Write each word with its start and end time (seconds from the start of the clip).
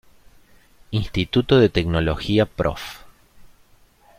Instituto 0.89 1.59
de 1.59 1.69
Tecnología 1.69 2.47
Prof. 2.47 3.03